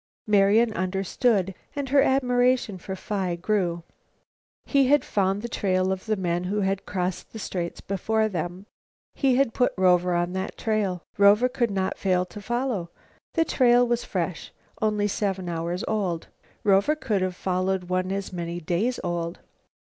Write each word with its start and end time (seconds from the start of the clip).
Marian 0.25 0.73
understood, 0.73 1.53
and 1.75 1.89
her 1.89 2.01
admiration 2.01 2.79
for 2.79 2.95
Phi 2.95 3.35
grew. 3.35 3.83
He 4.65 4.87
had 4.87 5.05
found 5.05 5.43
the 5.43 5.47
trail 5.47 5.91
of 5.91 6.07
the 6.07 6.15
men 6.15 6.45
who 6.45 6.61
had 6.61 6.87
crossed 6.87 7.31
the 7.31 7.37
Straits 7.37 7.81
before 7.81 8.27
them. 8.27 8.65
He 9.13 9.35
had 9.35 9.53
put 9.53 9.73
Rover 9.77 10.15
on 10.15 10.33
that 10.33 10.57
trail. 10.57 11.03
Rover 11.19 11.47
could 11.47 11.69
not 11.69 11.99
fail 11.99 12.25
to 12.25 12.41
follow. 12.41 12.89
The 13.35 13.45
trail 13.45 13.87
was 13.87 14.03
fresh, 14.03 14.51
only 14.81 15.07
seven 15.07 15.47
hours 15.47 15.83
old. 15.87 16.29
Rover 16.63 16.95
could 16.95 17.21
have 17.21 17.35
followed 17.35 17.83
one 17.83 18.11
as 18.11 18.33
many 18.33 18.59
days 18.59 18.99
old. 19.03 19.37